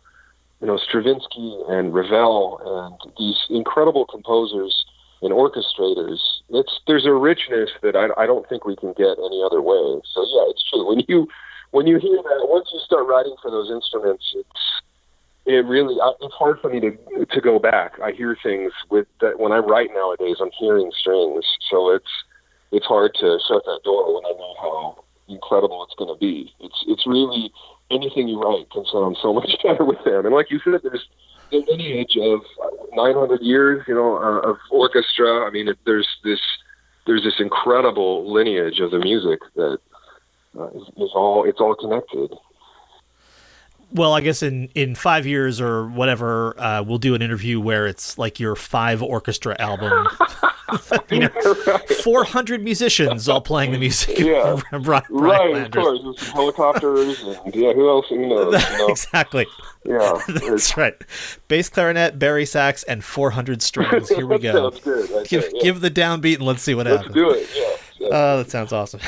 [0.60, 4.84] you know Stravinsky and Ravel and these incredible composers
[5.20, 6.18] and orchestrators,
[6.50, 10.00] it's there's a richness that I, I don't think we can get any other way.
[10.14, 10.86] So yeah, it's true.
[10.86, 11.26] When you
[11.72, 14.82] when you hear that, once you start writing for those instruments, it's
[15.46, 17.98] it really I, it's hard for me to to go back.
[18.00, 20.36] I hear things with that when I write nowadays.
[20.40, 22.06] I'm hearing strings, so it's
[22.94, 26.52] hard to shut that door when I know how incredible it's going to be.
[26.60, 27.52] It's it's really
[27.90, 30.26] anything you write can sound so much better with them.
[30.26, 31.06] And like you said, there's
[31.50, 32.40] the lineage of
[32.92, 35.44] 900 years, you know, uh, of orchestra.
[35.46, 36.40] I mean, it, there's this
[37.06, 39.78] there's this incredible lineage of the music that
[40.58, 42.30] uh, is, is all it's all connected
[43.94, 47.86] well, I guess in, in five years or whatever, uh, we'll do an interview where
[47.86, 50.08] it's like your five orchestra album.
[51.10, 51.28] you know,
[51.66, 51.88] right.
[51.88, 54.18] 400 musicians all playing the music.
[54.18, 54.60] Yeah.
[54.82, 56.26] Brian, right, of course.
[56.28, 58.10] helicopters and yeah, who else?
[58.10, 58.88] You know, you know.
[58.88, 59.46] exactly.
[59.84, 60.20] Yeah.
[60.26, 60.94] That's right.
[61.46, 64.08] Bass clarinet, bari sax, and 400 strings.
[64.08, 64.70] Here we go.
[64.70, 65.10] Sounds good.
[65.10, 65.62] Right give, there, yeah.
[65.62, 67.16] give the downbeat and let's see what let's happens.
[67.16, 67.78] Let's do it.
[68.00, 68.08] Yeah.
[68.10, 69.00] Oh, that sounds awesome.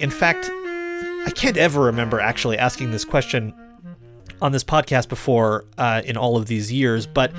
[0.00, 0.50] In fact,
[1.26, 3.54] I can't ever remember actually asking this question
[4.42, 7.32] on this podcast before uh, in all of these years, but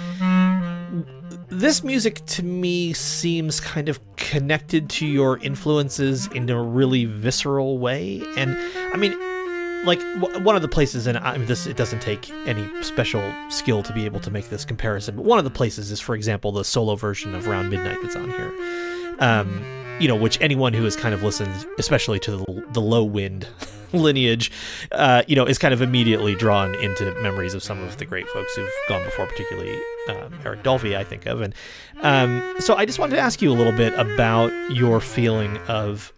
[1.50, 7.78] this music to me seems kind of connected to your influences in a really visceral
[7.78, 8.22] way.
[8.38, 8.58] And
[8.94, 9.12] I mean,
[9.86, 13.34] like w- one of the places, and I mean, this it doesn't take any special
[13.50, 16.16] skill to be able to make this comparison, but one of the places is, for
[16.16, 18.52] example, the solo version of Round Midnight that's on here.
[19.20, 19.64] Um,
[20.00, 23.48] you know, which anyone who has kind of listened, especially to the, the low wind
[23.94, 24.52] lineage,
[24.92, 28.28] uh, you know, is kind of immediately drawn into memories of some of the great
[28.30, 29.80] folks who've gone before, particularly
[30.10, 31.42] um, Eric Dolphy, I think of.
[31.42, 31.54] And
[32.02, 36.12] um, so I just wanted to ask you a little bit about your feeling of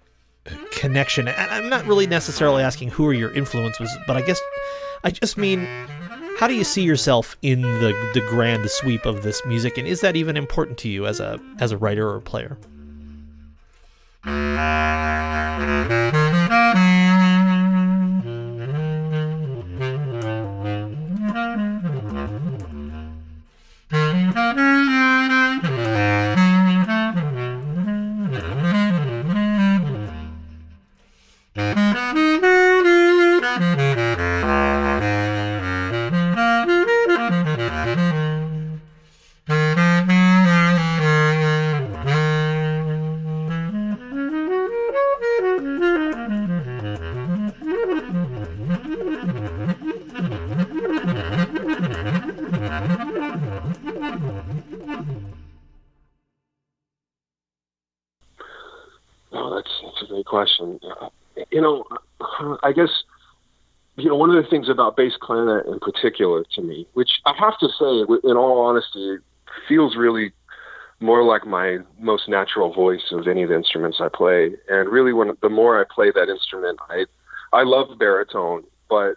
[0.72, 1.28] connection.
[1.28, 4.40] And I'm not really necessarily asking who are your influences, but I guess
[5.04, 5.68] I just mean
[6.38, 10.02] how do you see yourself in the the grand sweep of this music, and is
[10.02, 12.58] that even important to you as a as a writer or a player?
[14.30, 15.64] I
[65.28, 69.18] clarinet in particular to me, which I have to say, in all honesty,
[69.68, 70.32] feels really
[71.00, 74.56] more like my most natural voice of any of the instruments I play.
[74.70, 77.06] And really, when the more I play that instrument, I
[77.54, 79.16] I love baritone, but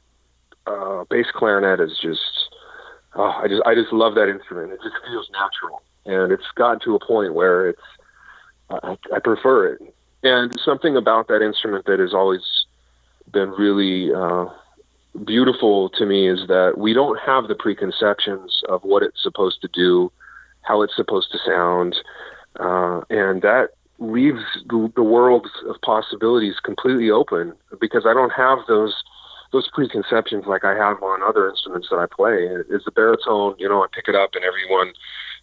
[0.67, 2.21] uh, bass clarinet is just
[3.15, 4.73] oh, I just I just love that instrument.
[4.73, 7.89] It just feels natural, and it's gotten to a point where it's
[8.71, 9.95] I, I prefer it.
[10.23, 12.43] And something about that instrument that is always
[13.33, 14.47] been really uh,
[15.25, 19.69] beautiful to me is that we don't have the preconceptions of what it's supposed to
[19.69, 20.13] do,
[20.63, 21.97] how it's supposed to sound,
[22.59, 28.59] uh, and that leaves the, the world of possibilities completely open because I don't have
[28.67, 28.95] those
[29.53, 32.47] those preconceptions like I have on other instruments that I play.
[32.71, 34.93] It's the baritone, you know, I pick it up and everyone,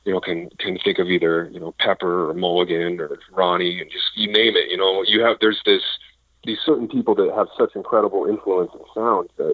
[0.06, 3.92] you know, can can think of either you know Pepper or Mulligan or Ronnie and
[3.92, 4.72] just you name it.
[4.72, 5.84] You know, you have there's this
[6.48, 9.54] these certain people that have such incredible influence and sound that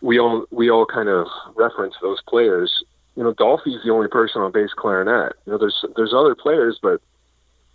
[0.00, 2.82] we all we all kind of reference those players.
[3.16, 5.34] You know, Dolphy's the only person on bass clarinet.
[5.44, 7.02] You know, there's there's other players, but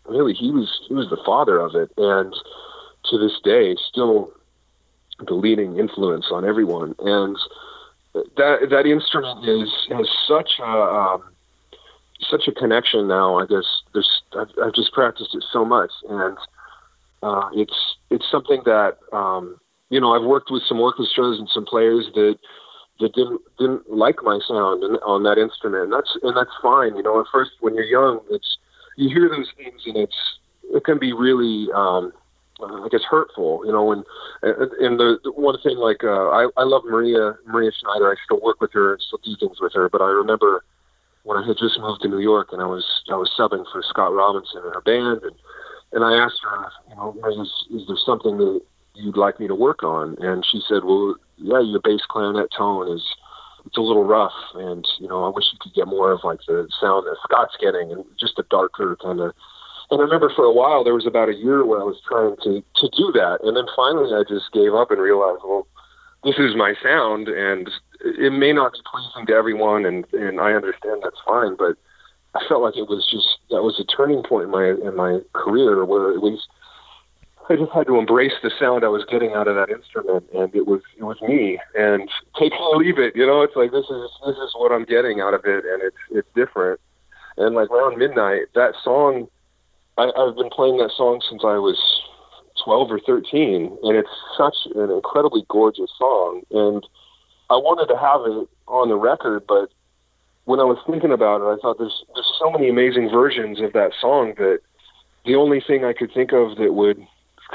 [0.08, 2.34] really he was he was the father of it, and
[3.12, 4.32] to this day still
[5.26, 7.38] the leading influence on everyone, and
[8.14, 11.24] that that instrument is has such a um,
[12.30, 13.40] such a connection now.
[13.40, 16.38] I guess there's I've, I've just practiced it so much, and
[17.24, 21.66] uh, it's it's something that um, you know I've worked with some orchestras and some
[21.66, 22.38] players that
[23.00, 26.96] that didn't didn't like my sound and, on that instrument, and that's and that's fine.
[26.96, 28.58] You know, at first when you're young, it's
[28.96, 30.18] you hear those things and it's
[30.74, 32.12] it can be really um,
[32.60, 33.92] I guess hurtful, you know.
[33.92, 34.04] And
[34.42, 38.12] and the, the one thing like uh, I I love Maria Maria Schneider.
[38.12, 39.90] I still work with her and still do things with her.
[39.90, 40.64] But I remember
[41.24, 43.84] when I had just moved to New York and I was I was subbing for
[43.88, 45.36] Scott Robinson and her band, and
[45.92, 48.62] and I asked her, you know, is is there something that
[48.94, 50.16] you'd like me to work on?
[50.20, 53.04] And she said, well, yeah, your bass clarinet tone is
[53.66, 56.40] it's a little rough, and you know, I wish you could get more of like
[56.48, 59.34] the sound that Scott's getting, and just a darker kind of
[59.90, 62.36] and I remember for a while there was about a year where I was trying
[62.44, 65.68] to to do that, and then finally I just gave up and realized, well,
[66.24, 67.70] this is my sound, and
[68.02, 71.78] it may not be pleasing to everyone, and and I understand that's fine, but
[72.38, 75.20] I felt like it was just that was a turning point in my in my
[75.34, 76.48] career where it was.
[77.50, 80.54] I just had to embrace the sound I was getting out of that instrument, and
[80.54, 81.58] it was it was me.
[81.76, 83.42] And take it or leave it, you know.
[83.42, 86.28] It's like this is this is what I'm getting out of it, and it's it's
[86.36, 86.82] different.
[87.38, 89.30] And like around midnight, that song
[89.98, 91.78] I, I've been playing that song since I was
[92.64, 96.42] 12 or 13, and it's such an incredibly gorgeous song.
[96.52, 96.86] And
[97.50, 99.72] I wanted to have it on the record, but
[100.48, 103.74] when I was thinking about it, I thought there's there's so many amazing versions of
[103.74, 104.60] that song that
[105.26, 107.06] the only thing I could think of that would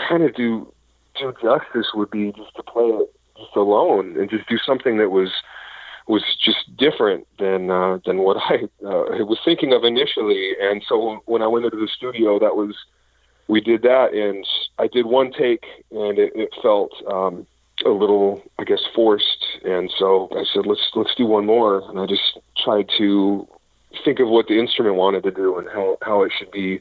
[0.08, 0.70] kind of do
[1.18, 5.08] do justice would be just to play it just alone and just do something that
[5.08, 5.30] was
[6.06, 10.52] was just different than uh, than what I uh, was thinking of initially.
[10.60, 12.76] And so when I went into the studio, that was
[13.48, 14.46] we did that, and
[14.78, 17.46] I did one take, and it, it felt um,
[17.84, 19.44] a little, I guess, forced.
[19.64, 23.46] And so I said, let's let's do one more, and I just tried to
[24.04, 26.80] think of what the instrument wanted to do and how how it should be.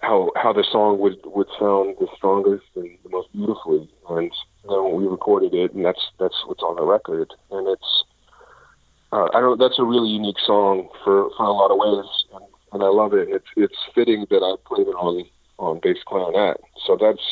[0.00, 4.30] How, how the song would, would sound the strongest and the most beautifully, and
[4.68, 8.04] then we recorded it, and that's that's what's on the record, and it's
[9.14, 9.58] uh, I don't.
[9.58, 13.14] That's a really unique song for, for a lot of ways, and, and I love
[13.14, 13.28] it.
[13.30, 15.24] It's it's fitting that I played it on
[15.58, 16.60] on bass clarinet.
[16.84, 17.22] So that's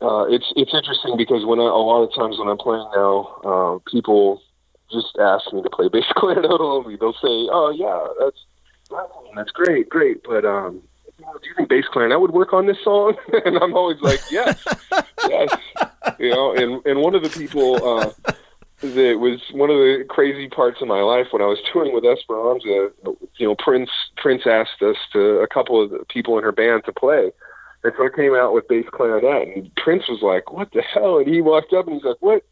[0.00, 3.38] uh, it's it's interesting because when I, a lot of times when I'm playing now,
[3.44, 4.40] uh, people
[4.92, 6.96] just ask me to play bass clarinet only.
[6.96, 8.44] They'll say, "Oh yeah, that's
[9.34, 10.82] that's great, great," but um,
[11.18, 13.16] do you think bass clarinet would work on this song?
[13.44, 14.64] and I'm always like, yes,
[15.28, 15.54] yes.
[16.18, 17.84] You know, and and one of the people.
[17.84, 18.10] Uh,
[18.84, 22.04] it was one of the crazy parts of my life when I was touring with
[22.04, 22.90] Esperanza.
[23.36, 26.84] You know, Prince Prince asked us to a couple of the people in her band
[26.86, 27.30] to play,
[27.84, 31.18] and so I came out with bass clarinet, and Prince was like, "What the hell?"
[31.18, 32.42] And he walked up and he's like, "What?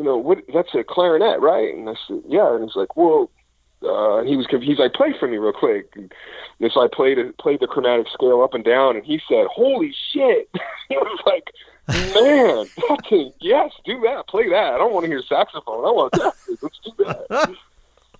[0.00, 0.38] You know, what?
[0.54, 3.30] That's a clarinet, right?" And I said, "Yeah." And he's like, "Well."
[3.82, 5.96] Uh, and he was he's like, play for me real quick.
[5.96, 6.12] And
[6.70, 9.94] so I played it, played the chromatic scale up and down, and he said, "Holy
[10.12, 10.50] shit!"
[10.90, 11.48] he was like,
[11.88, 12.66] Man,
[13.40, 14.28] yes, do that.
[14.28, 14.74] Play that.
[14.74, 15.84] I don't want to hear saxophone.
[15.84, 16.34] I want that.
[16.62, 17.26] Let's do that.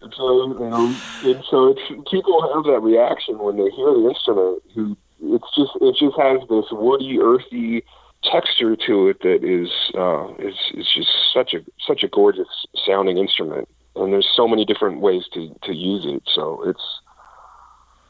[0.02, 4.08] and so, you know, and so it's people have that reaction when they hear the
[4.08, 4.62] instrument.
[4.74, 7.84] Who it's just it just has this woody, earthy
[8.32, 12.48] texture to it that is uh, is is just such a such a gorgeous
[12.86, 13.68] sounding instrument.
[13.96, 16.22] And there's so many different ways to to use it.
[16.34, 16.82] So it's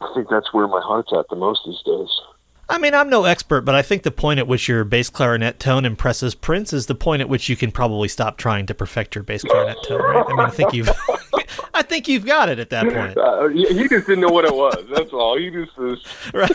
[0.01, 2.09] I think that's where my heart's at the most these days.
[2.69, 5.59] I mean, I'm no expert, but I think the point at which your bass clarinet
[5.59, 9.17] tone impresses Prince is the point at which you can probably stop trying to perfect
[9.17, 10.01] your bass clarinet tone.
[10.01, 10.25] Right?
[10.25, 10.89] I mean, I think you've,
[11.75, 13.17] I think you've got it at that point.
[13.17, 14.85] Uh, he just didn't know what it was.
[14.93, 15.39] That's all.
[15.39, 16.05] He just was.
[16.35, 16.51] right.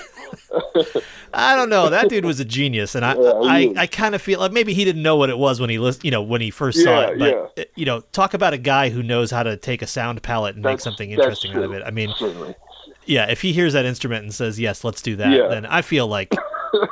[1.34, 1.90] I don't know.
[1.90, 4.74] That dude was a genius, and I, yeah, I, I kind of feel like maybe
[4.74, 7.02] he didn't know what it was when he listened, you know, when he first saw
[7.02, 7.20] yeah, it.
[7.20, 7.64] But yeah.
[7.64, 10.56] Uh, you know, talk about a guy who knows how to take a sound palette
[10.56, 11.84] and that's, make something interesting out of it.
[11.86, 12.56] I mean, certainly
[13.06, 16.08] yeah, if he hears that instrument and says yes, let's do that, then I feel
[16.08, 16.34] like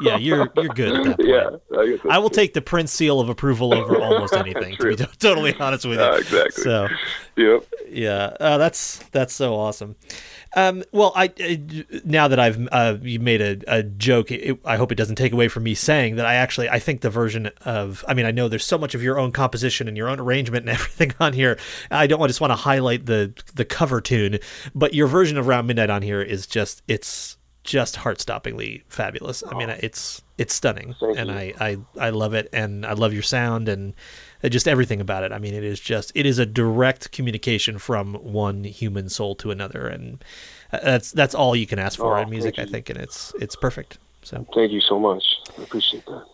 [0.02, 1.30] yeah, you're you're good at that point.
[1.30, 4.76] Yeah, I, I will take the Prince seal of approval over almost anything.
[4.78, 6.06] to be totally honest with you.
[6.06, 6.64] Uh, exactly.
[6.64, 6.88] So,
[7.36, 7.66] yep.
[7.90, 9.96] Yeah, uh, that's that's so awesome.
[10.56, 14.78] Um, well, I, I, now that I've uh, you made a, a joke, it, I
[14.78, 17.48] hope it doesn't take away from me saying that I actually I think the version
[17.66, 20.20] of I mean I know there's so much of your own composition and your own
[20.20, 21.58] arrangement and everything on here.
[21.90, 24.40] I don't just want to highlight the the cover tune,
[24.76, 29.44] but your version of Round Midnight on here is just it's just heart-stoppingly fabulous.
[29.48, 31.32] I mean, it's it's stunning, Thank and.
[31.32, 33.94] I, I I love it, and I love your sound and
[34.44, 35.32] uh, just everything about it.
[35.32, 39.52] I mean, it is just it is a direct communication from one human soul to
[39.52, 40.24] another, and
[40.72, 43.34] uh, that's that's all you can ask for Oh, in music, I think, and it's
[43.40, 43.98] it's perfect.
[44.24, 45.24] So Thank you so much.
[45.58, 46.26] I appreciate that.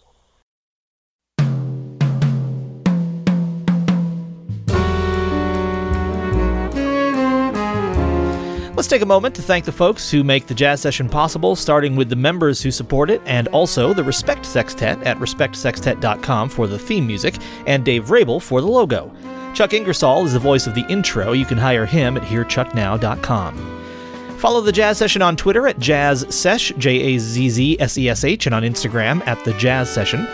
[8.80, 11.98] Let's take a moment to thank the folks who make the jazz session possible, starting
[11.98, 16.80] with the members who support it, and also the Respect Sextet at respectsextet.com for the
[16.80, 17.36] theme music,
[17.68, 19.14] and Dave Vrabel for the logo.
[19.54, 21.34] Chuck Ingersoll is the voice of the intro.
[21.34, 24.38] You can hire him at hearchucknow.com.
[24.38, 28.08] Follow the Jazz Session on Twitter at Jazz Sesh, J A Z Z S E
[28.08, 30.26] S H, and on Instagram at The Jazz Session.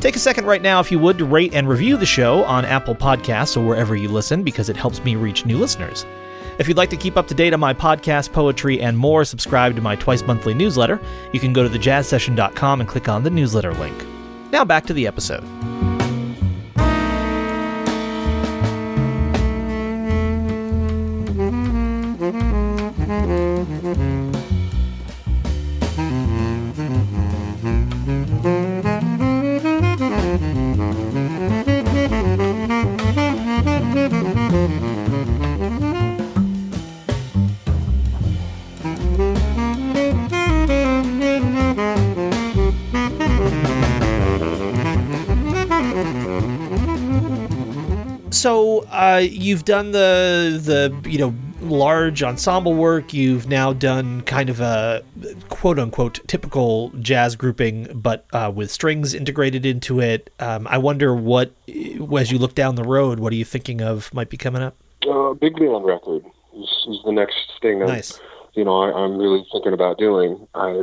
[0.00, 2.64] Take a second right now, if you would, to rate and review the show on
[2.64, 6.04] Apple Podcasts or wherever you listen because it helps me reach new listeners.
[6.58, 9.74] If you'd like to keep up to date on my podcast, poetry, and more, subscribe
[9.76, 11.00] to my twice monthly newsletter.
[11.32, 14.04] You can go to thejazzsession.com and click on the newsletter link.
[14.52, 15.42] Now back to the episode.
[49.04, 53.12] Uh, you've done the the you know large ensemble work.
[53.12, 55.02] You've now done kind of a
[55.48, 60.30] quote unquote typical jazz grouping, but uh, with strings integrated into it.
[60.40, 64.12] Um, I wonder what, as you look down the road, what are you thinking of
[64.14, 64.76] might be coming up?
[65.08, 66.24] Uh, big band record
[66.56, 68.20] is, is the next thing that Nice.
[68.54, 70.46] you know I, I'm really thinking about doing.
[70.54, 70.82] I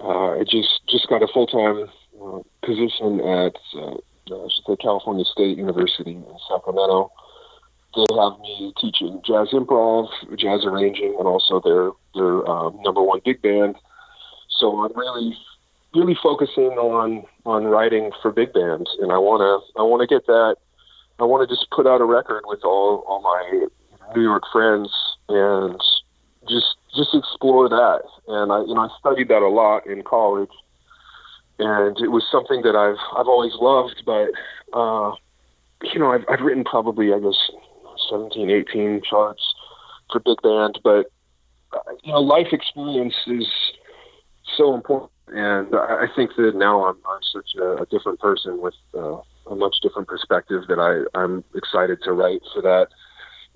[0.00, 1.88] uh, I just just got a full time
[2.22, 7.12] uh, position at uh, the California State University in Sacramento.
[7.96, 13.20] They have me teaching jazz improv, jazz arranging, and also their their uh, number one
[13.24, 13.76] big band.
[14.50, 15.36] So I'm really
[15.94, 20.06] really focusing on on writing for big bands, and I want to I want to
[20.06, 20.56] get that.
[21.18, 23.66] I want to just put out a record with all all my
[24.14, 24.90] New York friends
[25.28, 25.80] and
[26.48, 28.02] just just explore that.
[28.28, 30.52] And I you know I studied that a lot in college,
[31.58, 34.02] and it was something that I've I've always loved.
[34.04, 34.28] But
[34.76, 35.12] uh,
[35.82, 37.50] you know I've I've written probably I guess
[38.10, 39.42] 17, 18 charts
[40.10, 41.06] for big band, but
[41.72, 43.46] uh, you know life experience is
[44.56, 45.10] so important.
[45.28, 49.16] And I think that now I'm, I'm such a, a different person with uh,
[49.50, 52.88] a much different perspective that I, I'm excited to write for that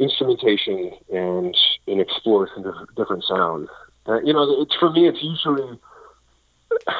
[0.00, 3.68] instrumentation and and explore some diff- different sounds.
[4.06, 5.06] Uh, you know, it's for me.
[5.06, 5.78] It's usually,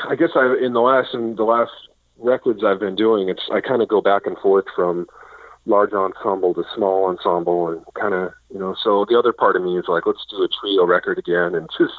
[0.08, 1.72] I guess, I in the last in the last
[2.18, 5.06] records I've been doing, it's I kind of go back and forth from
[5.66, 8.74] large ensemble to small ensemble, and kind of you know.
[8.82, 11.68] So the other part of me is like, let's do a trio record again, and
[11.76, 11.94] just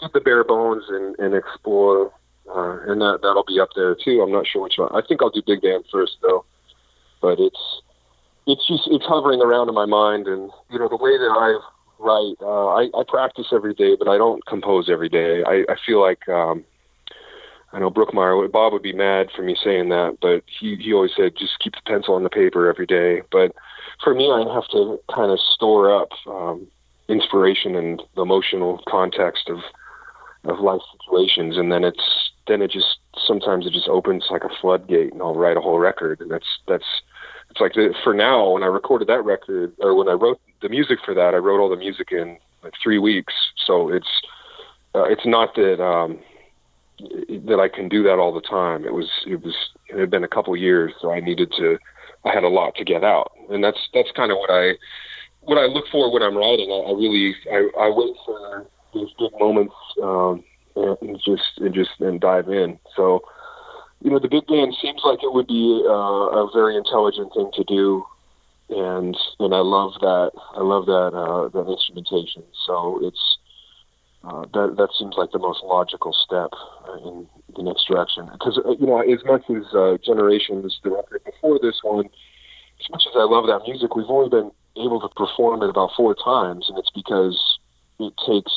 [0.00, 2.12] get the bare bones and and explore.
[2.48, 4.22] Uh, and that that'll be up there too.
[4.22, 4.94] I'm not sure which one.
[4.94, 6.44] I think I'll do big band first though,
[7.20, 7.82] but it's
[8.46, 11.58] it's just it's hovering around in my mind, and you know the way that I
[11.98, 15.42] write, uh, I, I practice every day, but I don't compose every day.
[15.44, 16.64] I, I feel like um,
[17.76, 21.10] I know Brookmeyer, Bob would be mad for me saying that, but he he always
[21.14, 23.20] said just keep the pencil on the paper every day.
[23.30, 23.54] But
[24.02, 26.66] for me, I have to kind of store up um,
[27.10, 29.58] inspiration and the emotional context of
[30.46, 32.96] of life situations, and then it's then it just
[33.26, 36.48] sometimes it just opens like a floodgate, and I'll write a whole record, and that's
[36.66, 37.02] that's
[37.50, 40.70] it's like the, for now when I recorded that record or when I wrote the
[40.70, 43.34] music for that, I wrote all the music in like three weeks.
[43.66, 44.08] So it's
[44.94, 46.20] uh, it's not that um,
[46.98, 48.84] that I can do that all the time.
[48.84, 49.54] It was it was
[49.88, 51.78] it had been a couple years, so I needed to.
[52.24, 54.72] I had a lot to get out, and that's that's kind of what I
[55.42, 56.70] what I look for when I'm writing.
[56.70, 60.44] I, I really I, I wait for those big moments um,
[60.74, 62.78] and just and just and dive in.
[62.96, 63.22] So
[64.02, 67.50] you know, the big band seems like it would be uh, a very intelligent thing
[67.54, 68.04] to do,
[68.70, 70.32] and and I love that.
[70.54, 72.42] I love that uh, that instrumentation.
[72.66, 73.35] So it's
[74.26, 76.50] uh, that that seems like the most logical step
[76.88, 78.28] uh, in the next direction.
[78.32, 82.90] Because uh, you know, as much as uh, Generations, the record before this one, as
[82.90, 86.14] much as I love that music, we've only been able to perform it about four
[86.14, 87.38] times, and it's because
[88.00, 88.52] it takes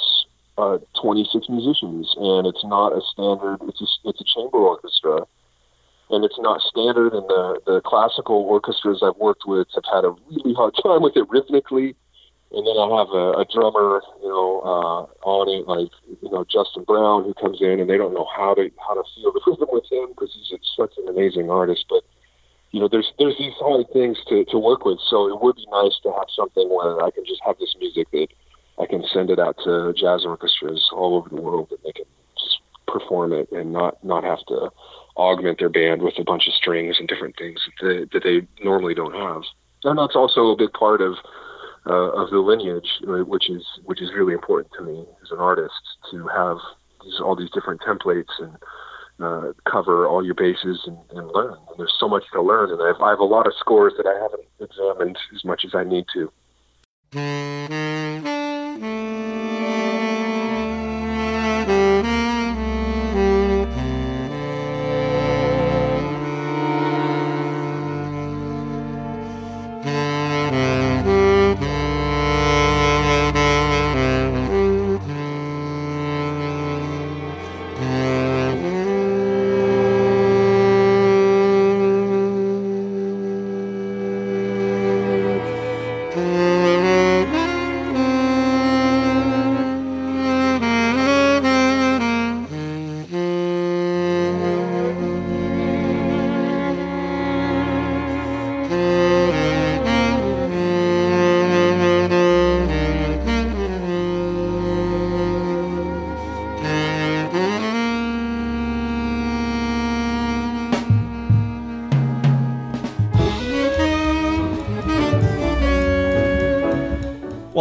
[0.58, 3.62] uh, 26 musicians, and it's not a standard.
[3.70, 5.22] It's a, it's a chamber orchestra,
[6.10, 7.14] and it's not standard.
[7.14, 11.16] And the the classical orchestras I've worked with have had a really hard time with
[11.16, 11.96] it rhythmically.
[12.52, 16.44] And then I'll have a, a drummer, you know, uh, on it, like you know
[16.50, 19.42] Justin Brown, who comes in, and they don't know how to how to feel the
[19.48, 21.86] rhythm with him because he's such an amazing artist.
[21.88, 22.02] But
[22.72, 24.98] you know, there's there's these hard things to to work with.
[25.10, 28.10] So it would be nice to have something where I can just have this music
[28.12, 28.28] that
[28.80, 32.10] I can send it out to jazz orchestras all over the world, and they can
[32.34, 34.72] just perform it and not not have to
[35.18, 38.48] augment their band with a bunch of strings and different things that they, that they
[38.64, 39.44] normally don't have.
[39.84, 41.16] And that's also a big part of
[41.86, 45.40] uh, of the lineage, uh, which is which is really important to me as an
[45.40, 45.74] artist
[46.12, 46.58] to have
[47.04, 48.58] these, all these different templates and
[49.20, 51.54] uh, cover all your bases and, and learn.
[51.54, 54.08] And there's so much to learn, and I've, I have a lot of scores that
[54.08, 56.32] I haven't examined as much as I need to.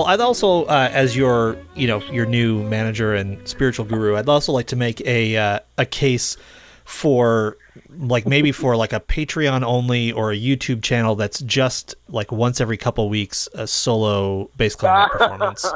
[0.09, 4.53] I'd also, uh, as your, you know, your new manager and spiritual guru, I'd also
[4.53, 6.39] like to make a uh, a case
[6.87, 7.59] for
[7.91, 12.59] like maybe for like a Patreon only or a YouTube channel that's just like once
[12.59, 15.67] every couple weeks a solo bass clarinet performance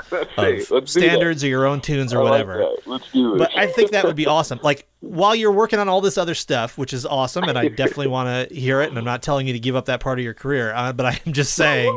[0.71, 2.57] of standards or your own tunes or I whatever.
[2.57, 2.79] that.
[2.87, 3.39] Let's do it.
[3.39, 4.61] But I think that would be awesome.
[4.63, 8.07] Like while you're working on all this other stuff, which is awesome, and I definitely
[8.17, 8.89] want to hear it.
[8.89, 11.05] And I'm not telling you to give up that part of your career, uh, but
[11.07, 11.95] I am just saying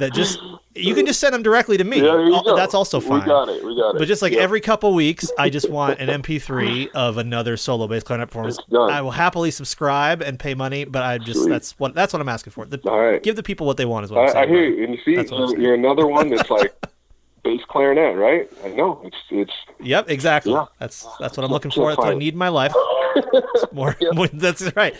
[0.00, 0.38] that just
[0.74, 1.96] you can just send them directly to me.
[1.96, 2.56] yeah, there you Al- go.
[2.56, 3.20] That's also fine.
[3.20, 3.64] We got it.
[3.64, 3.98] We got it.
[3.98, 4.40] But just like Yeah.
[4.40, 8.58] every couple weeks, I just want an MP3 of another solo bass clarinet performance.
[8.72, 11.50] I will happily subscribe and pay money, but I just Sweet.
[11.50, 12.66] that's what that's what I'm asking for.
[12.66, 13.22] The, All right.
[13.22, 14.84] Give the people what they want is what I'm I, I hear you.
[14.84, 16.74] And you see, I'm you're, you're another one that's like
[17.42, 18.48] bass clarinet, right?
[18.64, 19.00] I know.
[19.04, 20.52] It's it's Yep, exactly.
[20.52, 20.66] Yeah.
[20.78, 21.88] That's that's what I'm looking for.
[21.90, 22.72] That's what I need in my life.
[23.16, 24.94] It's more, more- that's right.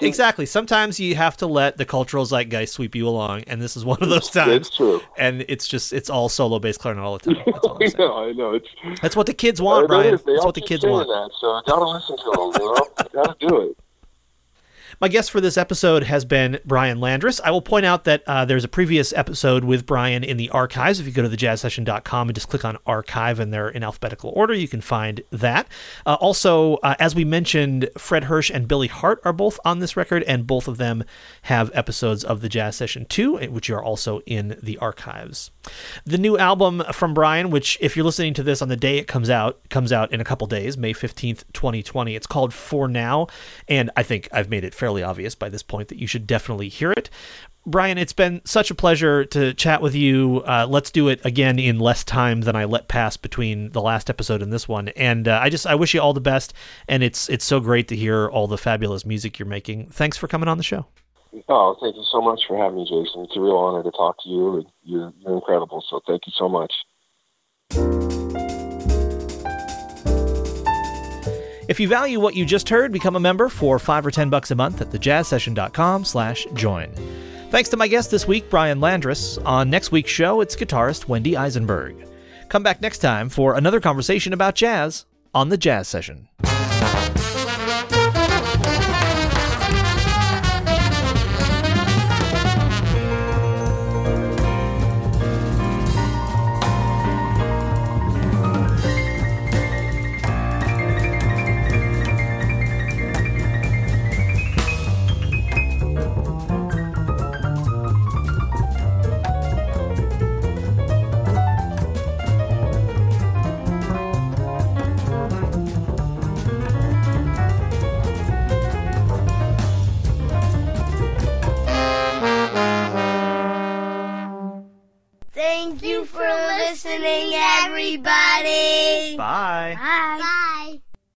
[0.00, 0.46] Exactly.
[0.46, 3.98] Sometimes you have to let the cultural zeitgeist sweep you along, and this is one
[4.00, 4.52] of those times.
[4.68, 5.00] it's true.
[5.16, 7.42] And it's just it's all solo bass clarinet all the time.
[7.46, 8.28] That's I know.
[8.28, 8.54] I know.
[8.54, 8.68] It's
[9.02, 10.12] That's what the kids want, Brian.
[10.12, 11.08] That's what the kids want.
[11.08, 12.62] That, so I gotta listen to them.
[12.62, 13.76] You know, gotta do it.
[15.00, 17.40] My guest for this episode has been Brian Landrus.
[17.44, 20.98] I will point out that uh, there's a previous episode with Brian in the archives.
[20.98, 24.54] If you go to thejazzsession.com and just click on archive and they're in alphabetical order,
[24.54, 25.68] you can find that.
[26.06, 29.96] Uh, also, uh, as we mentioned, Fred Hersch and Billy Hart are both on this
[29.96, 31.04] record, and both of them
[31.42, 35.50] have episodes of the Jazz Session 2, which are also in the archives.
[36.06, 39.06] The new album from Brian, which if you're listening to this on the day it
[39.06, 42.16] comes out, comes out in a couple days, May 15th, 2020.
[42.16, 43.26] It's called For Now,
[43.68, 46.68] and I think I've made it fairly obvious by this point that you should definitely
[46.68, 47.10] hear it.
[47.66, 50.42] Brian, it's been such a pleasure to chat with you.
[50.46, 54.08] Uh, let's do it again in less time than I let pass between the last
[54.08, 54.88] episode and this one.
[54.90, 56.54] And uh, I just I wish you all the best.
[56.88, 59.90] And it's it's so great to hear all the fabulous music you're making.
[59.90, 60.86] Thanks for coming on the show.
[61.48, 63.24] Oh, thank you so much for having me, Jason.
[63.24, 64.64] It's a real honor to talk to you.
[64.82, 65.84] You're, you're incredible.
[65.90, 68.07] So thank you so much.
[71.68, 74.50] If you value what you just heard, become a member for five or ten bucks
[74.50, 76.90] a month at thejazzsession.com slash join.
[77.50, 79.38] Thanks to my guest this week, Brian Landrus.
[79.44, 82.08] On next week's show, it's guitarist Wendy Eisenberg.
[82.48, 85.04] Come back next time for another conversation about jazz
[85.34, 86.28] on the Jazz Session.